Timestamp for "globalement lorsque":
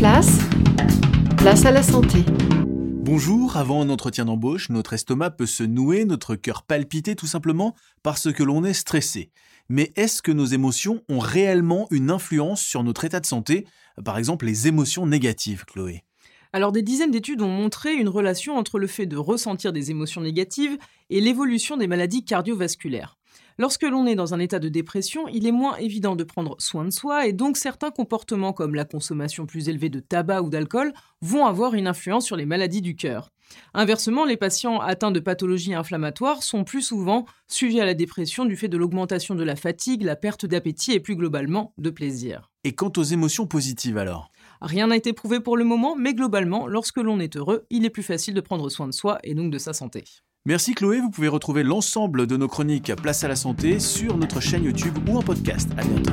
46.14-46.98